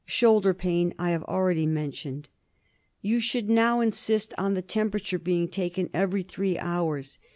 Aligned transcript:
Shoulder 0.03 0.55
pain 0.55 0.95
I 0.97 1.11
have 1.11 1.21
already 1.25 1.67
mentioned. 1.67 2.27
You 3.03 3.19
should 3.19 3.51
now 3.51 3.81
insist 3.81 4.33
on 4.35 4.55
the 4.55 4.63
temperature 4.63 5.19
being 5.19 5.47
taken 5.47 5.91
every 5.93 6.23
three 6.23 6.57
hours. 6.57 7.19